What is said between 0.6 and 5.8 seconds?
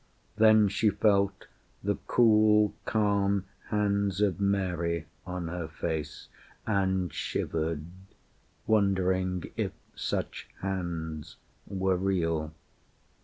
she felt The cool calm hands of Mary on her